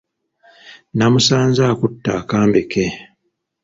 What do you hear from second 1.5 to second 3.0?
akutte akambe ke.